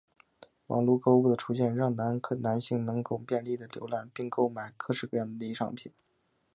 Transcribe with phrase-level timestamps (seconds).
[0.65, 5.91] 网路购物的出现让男性能够更便利地浏览并购买各式各样的内衣商品。